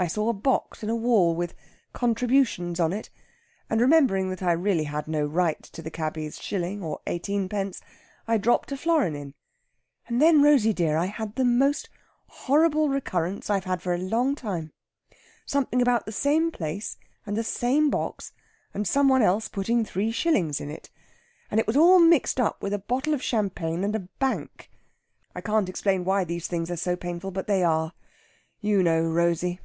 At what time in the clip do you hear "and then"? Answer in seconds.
10.08-10.40